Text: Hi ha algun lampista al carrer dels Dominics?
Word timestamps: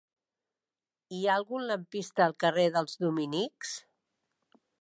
Hi 1.17 1.19
ha 1.27 1.35
algun 1.41 1.67
lampista 1.73 2.27
al 2.27 2.35
carrer 2.47 2.67
dels 2.79 2.99
Dominics? 3.05 3.79